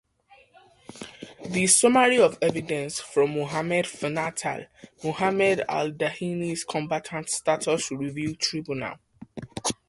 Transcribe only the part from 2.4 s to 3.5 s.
Evidence" from